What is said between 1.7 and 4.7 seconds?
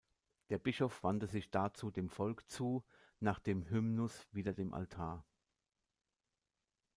dem Volk zu, nach dem Hymnus wieder